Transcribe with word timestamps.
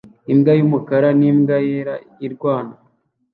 Imbwa 0.31 0.51
y'umukara 0.59 1.09
n'imbwa 1.19 1.55
yera 1.67 1.95
irwana 2.25 2.73